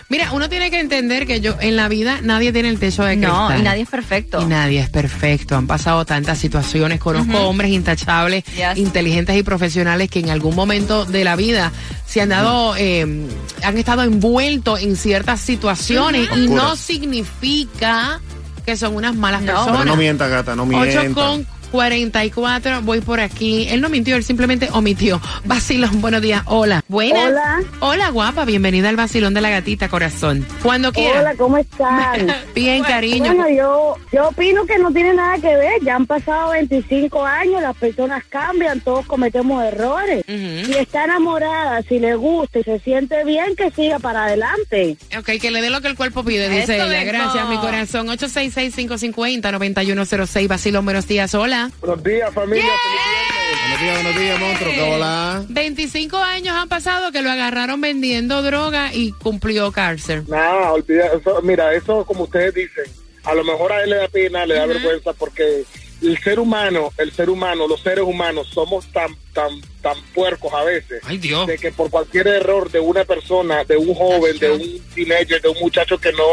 Mira, 0.08 0.30
uno 0.30 0.49
tiene 0.49 0.70
que 0.70 0.78
entender 0.78 1.26
que 1.26 1.40
yo 1.40 1.56
en 1.61 1.75
la 1.75 1.88
vida 1.88 2.20
nadie 2.23 2.52
tiene 2.52 2.68
el 2.68 2.78
techo 2.78 3.02
de 3.02 3.16
No, 3.16 3.49
cristal. 3.49 3.58
y 3.58 3.62
nadie 3.64 3.82
es 3.82 3.88
perfecto. 3.88 4.40
Y 4.40 4.44
nadie 4.44 4.78
es 4.78 4.88
perfecto. 4.88 5.56
Han 5.56 5.66
pasado 5.66 6.04
tantas 6.04 6.38
situaciones. 6.38 7.00
Conozco 7.00 7.40
hombres 7.49 7.73
intachables, 7.73 8.44
Yes. 8.44 8.76
inteligentes 8.78 9.37
y 9.37 9.42
profesionales 9.42 10.08
que 10.08 10.20
en 10.20 10.30
algún 10.30 10.43
momento 10.52 11.04
de 11.04 11.24
la 11.24 11.36
vida 11.36 11.72
se 12.06 12.20
han 12.20 12.28
dado, 12.30 12.74
eh, 12.76 13.26
han 13.62 13.78
estado 13.78 14.02
envueltos 14.02 14.80
en 14.82 14.96
ciertas 14.96 15.40
situaciones 15.40 16.28
y 16.36 16.48
no 16.48 16.76
significa 16.76 18.20
que 18.66 18.76
son 18.76 18.96
unas 18.96 19.14
malas 19.14 19.42
No. 19.42 19.52
personas. 19.52 19.80
Pero 19.80 19.90
no 19.90 19.96
mienta, 19.96 20.28
gata, 20.28 20.54
no 20.56 20.66
mienta. 20.66 21.00
8 21.02 21.14
con 21.14 21.46
44, 21.74 22.82
voy 22.82 23.00
por 23.00 23.18
aquí. 23.18 23.66
Él 23.68 23.80
no 23.80 23.88
mintió, 23.88 24.14
él 24.14 24.22
simplemente 24.22 24.68
omitió. 24.70 25.20
Vacilón, 25.44 26.00
buenos 26.00 26.22
días. 26.22 26.44
Hola. 26.46 26.84
Buenas. 26.86 27.26
Hola. 27.26 27.64
Hola, 27.80 28.10
guapa. 28.10 28.44
Bienvenida 28.44 28.90
al 28.90 28.94
vacilón 28.94 29.34
de 29.34 29.40
la 29.40 29.50
gatita, 29.50 29.88
corazón. 29.88 30.46
Cuando 30.62 30.92
quieras. 30.92 31.22
Hola, 31.22 31.34
¿cómo 31.34 31.58
están? 31.58 32.32
Bien, 32.54 32.84
cariño. 32.84 33.34
Bueno, 33.34 33.48
yo, 33.48 33.96
yo 34.12 34.28
opino 34.28 34.64
que 34.66 34.78
no 34.78 34.92
tiene 34.92 35.14
nada 35.14 35.36
que 35.38 35.56
ver. 35.56 35.82
Ya 35.82 35.96
han 35.96 36.06
pasado 36.06 36.52
25 36.52 37.24
años, 37.24 37.60
las 37.60 37.76
personas 37.76 38.22
cambian, 38.28 38.80
todos 38.80 39.04
cometemos 39.06 39.64
errores. 39.64 40.22
Si 40.28 40.74
está 40.74 41.06
enamorada, 41.06 41.82
si 41.82 41.98
le 41.98 42.14
gusta 42.14 42.60
y 42.60 42.62
se 42.62 42.78
siente 42.78 43.24
bien, 43.24 43.56
que 43.56 43.72
siga 43.72 43.98
para 43.98 44.26
adelante. 44.26 44.96
Ok, 45.18 45.28
que 45.40 45.50
le 45.50 45.60
dé 45.60 45.70
lo 45.70 45.80
que 45.80 45.88
el 45.88 45.96
cuerpo 45.96 46.22
pide, 46.22 46.48
dice 46.48 46.76
Eso 46.76 46.86
ella. 46.86 47.02
Gracias, 47.02 47.48
mi 47.48 47.56
corazón. 47.56 48.06
866-550-9106. 48.06 50.46
Vacilón, 50.46 50.84
buenos 50.84 51.08
días. 51.08 51.34
Hola. 51.34 51.63
Buenos 51.80 52.02
días, 52.04 52.35
familia. 52.35 52.73
Buenos 53.61 53.80
días, 53.80 54.02
buenos 54.02 54.21
días, 54.21 54.40
monstruo. 54.40 54.73
¿qué 54.73 54.83
hola? 54.83 55.44
25 55.49 56.16
años 56.16 56.54
han 56.56 56.68
pasado 56.68 57.12
que 57.12 57.23
lo 57.23 57.30
agarraron 57.30 57.80
vendiendo 57.80 58.42
droga 58.42 58.92
y 58.92 59.12
cumplió 59.12 59.73
cárcel. 59.73 60.25
Nada, 60.28 60.73
olvida, 60.73 61.06
eso, 61.06 61.40
mira, 61.42 61.75
eso 61.75 62.04
como 62.04 62.25
ustedes 62.25 62.54
dicen, 62.54 62.85
a 63.25 63.35
lo 63.35 63.44
mejor 63.44 63.73
a 63.73 63.83
él 63.83 63.90
le 63.90 63.97
da 63.97 64.09
pena, 64.09 64.47
le 64.47 64.54
da 64.54 64.66
vergüenza 64.66 65.12
porque 65.12 65.64
el 66.02 66.18
ser 66.18 66.38
humano, 66.38 66.92
el 66.98 67.12
ser 67.12 67.31
humano, 67.31 67.66
los 67.66 67.81
seres 67.81 68.05
humanos 68.05 68.48
somos 68.53 68.87
tan, 68.92 69.16
tan, 69.33 69.61
tan 69.81 69.96
puercos 70.14 70.53
a 70.53 70.62
veces. 70.64 71.00
Ay, 71.05 71.18
Dios. 71.18 71.46
De 71.46 71.57
que 71.57 71.72
por 71.72 71.90
cualquier 71.90 72.27
error 72.29 72.70
de 72.70 72.81
una 72.81 73.05
persona, 73.05 73.64
de 73.64 73.77
un 73.77 73.94
joven, 73.94 74.38
de 74.38 74.50
un 74.50 74.81
teenager, 74.94 75.40
de 75.40 75.48
un 75.48 75.59
muchacho 75.61 75.98
que 75.98 76.12
no, 76.12 76.24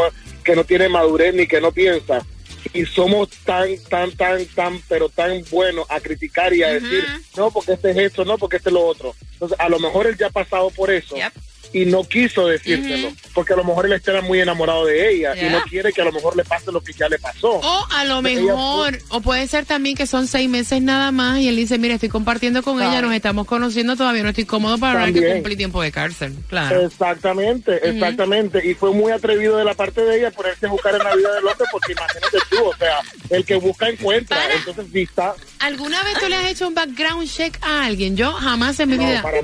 que 0.44 0.54
no 0.54 0.64
tiene 0.64 0.88
madurez 0.88 1.34
ni 1.34 1.46
que 1.46 1.60
no 1.60 1.72
piensa, 1.72 2.24
y 2.72 2.84
somos 2.86 3.28
tan, 3.44 3.76
tan, 3.88 4.12
tan, 4.12 4.44
tan, 4.46 4.80
pero 4.88 5.08
tan 5.08 5.44
buenos 5.50 5.86
a 5.88 6.00
criticar 6.00 6.52
y 6.54 6.62
a 6.62 6.68
decir, 6.68 7.04
no, 7.36 7.50
porque 7.50 7.72
este 7.72 7.90
es 7.90 7.96
esto, 7.96 8.24
no, 8.24 8.38
porque 8.38 8.56
este 8.56 8.70
es 8.70 8.74
lo 8.74 8.84
otro. 8.84 9.14
Entonces, 9.32 9.58
a 9.58 9.68
lo 9.68 9.78
mejor 9.78 10.06
él 10.06 10.16
ya 10.16 10.28
ha 10.28 10.30
pasado 10.30 10.70
por 10.70 10.90
eso. 10.90 11.16
Yep. 11.16 11.32
Y 11.72 11.86
no 11.86 12.04
quiso 12.04 12.46
decírselo, 12.46 13.12
porque 13.34 13.54
a 13.54 13.56
lo 13.56 13.64
mejor 13.64 13.86
él 13.86 13.92
está 13.94 14.20
muy 14.20 14.40
enamorado 14.40 14.84
de 14.86 15.10
ella 15.10 15.34
y 15.34 15.40
Yeah. 15.40 15.50
no 15.52 15.62
quiere 15.62 15.92
que 15.92 16.02
a 16.02 16.04
lo 16.04 16.12
mejor 16.12 16.36
le 16.36 16.44
pase 16.44 16.70
lo 16.70 16.80
que 16.82 16.92
ya 16.92 17.08
le 17.08 17.18
pasó. 17.18 17.48
O 17.62 17.86
a 17.90 18.04
lo 18.04 18.20
mejor, 18.22 18.98
o 19.08 19.20
puede 19.22 19.46
ser 19.46 19.64
también 19.64 19.96
que 19.96 20.06
son 20.06 20.26
seis 20.26 20.48
meses 20.48 20.82
nada 20.82 21.10
más 21.12 21.38
y 21.40 21.48
él 21.48 21.56
dice, 21.56 21.78
mira, 21.78 21.94
estoy 21.94 22.08
compartiendo 22.10 22.62
con 22.62 22.80
ella, 22.82 23.00
nos 23.00 23.12
estamos 23.14 23.46
conociendo, 23.46 23.96
todavía 23.96 24.22
no 24.22 24.28
estoy 24.28 24.44
cómodo 24.44 24.76
para 24.78 24.92
hablar 25.04 25.12
que 25.14 25.32
cumplí 25.32 25.56
tiempo 25.56 25.80
de 25.82 25.90
cárcel. 25.92 26.34
Claro. 26.48 26.82
Exactamente, 26.82 27.88
exactamente. 27.88 28.60
Y 28.68 28.74
fue 28.74 28.92
muy 28.92 29.10
atrevido 29.12 29.56
de 29.56 29.64
la 29.64 29.74
parte 29.74 30.02
de 30.02 30.18
ella 30.18 30.30
ponerse 30.30 30.66
a 30.66 30.68
buscar 30.70 30.94
en 30.94 31.02
la 31.04 31.14
vida 31.16 31.32
del 31.34 31.46
otro, 31.46 31.64
porque 31.72 31.92
imagínate 31.92 32.38
tú, 32.50 32.64
o 32.64 32.76
sea, 32.76 33.00
el 33.30 33.44
que 33.44 33.54
busca 33.56 33.88
encuentra. 33.88 34.36
Para. 34.36 34.54
Entonces, 34.54 34.86
si 34.92 35.02
está. 35.02 35.34
¿Alguna 35.60 36.02
vez 36.04 36.18
tú 36.20 36.28
le 36.28 36.36
has 36.36 36.50
hecho 36.50 36.68
un 36.68 36.74
background 36.74 37.28
check 37.28 37.58
a 37.62 37.86
alguien? 37.86 38.16
Yo 38.16 38.32
jamás 38.32 38.78
en 38.80 38.90
mi 38.90 38.96
No, 38.98 39.06
vida. 39.06 39.22
para, 39.22 39.38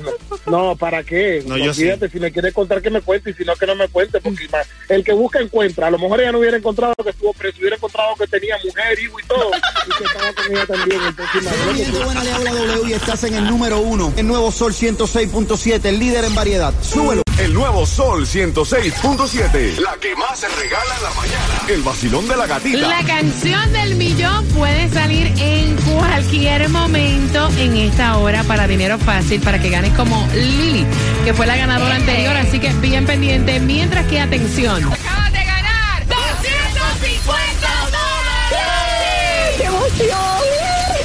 no, 0.45 0.75
¿para 0.75 1.03
qué? 1.03 1.43
No, 1.45 1.57
yo 1.57 1.71
Olvídate, 1.71 2.09
si 2.19 2.21
me 2.21 2.31
quiere 2.31 2.51
contar 2.51 2.81
que 2.81 2.89
me 2.89 3.01
cuente 3.01 3.31
y 3.31 3.33
si 3.33 3.45
no 3.45 3.55
que 3.55 3.65
no 3.65 3.75
me 3.75 3.87
cuente, 3.87 4.19
porque 4.19 4.47
el 4.89 5.03
que 5.03 5.13
busca 5.13 5.39
encuentra. 5.39 5.87
A 5.87 5.91
lo 5.91 5.97
mejor 5.97 6.19
ella 6.19 6.31
no 6.31 6.39
hubiera 6.39 6.57
encontrado 6.57 6.93
que 7.01 7.09
estuvo 7.11 7.33
preso, 7.33 7.57
hubiera 7.59 7.77
encontrado 7.77 8.15
que 8.15 8.27
tenía 8.27 8.57
mujer, 8.63 8.99
hijo 8.99 9.19
y 9.19 9.23
todo, 9.23 9.51
y 9.87 9.97
que 9.97 10.03
estaba 10.03 10.33
con 10.33 10.51
ella 10.51 10.65
también. 10.65 11.01
Entonces, 11.07 11.91
tú. 11.91 12.03
buena, 12.03 12.23
le 12.23 12.31
habla 12.31 12.51
W 12.51 12.89
y 12.89 12.93
estás 12.93 13.23
en 13.23 13.35
el 13.35 13.45
número 13.45 13.79
uno. 13.79 14.13
El 14.17 14.27
nuevo 14.27 14.51
Sol 14.51 14.73
106.7, 14.73 15.85
el 15.85 15.99
líder 15.99 16.25
en 16.25 16.35
variedad. 16.35 16.73
Súbelo. 16.81 17.23
El 17.39 17.53
nuevo 17.53 17.85
Sol 17.85 18.25
106.7. 18.25 19.77
La 19.79 19.95
que 20.01 20.13
más 20.17 20.39
se 20.39 20.49
regala 20.49 20.95
en 20.97 21.03
la 21.03 21.09
mañana. 21.11 21.61
El 21.69 21.81
vacilón 21.83 22.27
de 22.27 22.35
la 22.35 22.45
gatita. 22.45 22.77
La 22.79 23.03
canción 23.05 23.71
del 23.71 23.95
millón 23.95 24.45
puede 24.47 24.89
salir 24.89 25.31
en 25.39 25.77
cualquier 25.77 26.67
momento 26.67 27.49
en 27.57 27.77
esta 27.77 28.17
hora 28.17 28.43
para 28.43 28.67
dinero 28.67 28.97
fácil, 28.97 29.39
para 29.39 29.57
que 29.61 29.69
ganes 29.69 29.93
como 29.93 30.27
Lili, 30.33 30.85
que 31.23 31.33
fue 31.33 31.47
la 31.47 31.55
ganadora 31.55 31.95
anterior, 32.09 32.35
así 32.37 32.59
que 32.59 32.69
bien 32.73 33.05
pendiente. 33.05 33.59
Mientras 33.59 34.05
que, 34.07 34.19
atención. 34.19 34.83
Acabas 34.83 35.31
de 35.31 35.45
ganar 35.45 36.07
250 36.07 37.67
dólares. 37.91 39.57
¡Qué 39.57 39.65
emoción! 39.65 40.19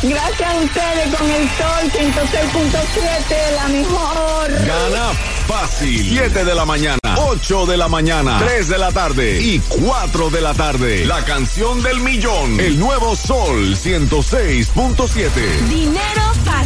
Gracias 0.02 0.50
a 0.50 0.56
ustedes 0.56 1.14
con 1.16 1.30
el 1.30 1.48
Sol 1.50 1.90
106.7, 1.92 3.54
la 3.56 3.68
mejor. 3.68 4.50
Gana 4.66 5.12
fácil. 5.46 6.08
7 6.08 6.44
de 6.44 6.54
la 6.54 6.64
mañana, 6.64 6.98
8 7.16 7.66
de 7.66 7.76
la 7.76 7.88
mañana, 7.88 8.38
3 8.38 8.68
de 8.68 8.78
la 8.78 8.92
tarde 8.92 9.40
y 9.42 9.58
4 9.60 10.30
de 10.30 10.40
la 10.40 10.54
tarde. 10.54 11.04
La 11.06 11.24
canción 11.24 11.82
del 11.82 12.00
millón. 12.00 12.60
El 12.60 12.78
nuevo 12.78 13.14
Sol 13.16 13.76
106.7. 13.76 15.30
Dinero 15.68 16.22
fácil. 16.44 16.64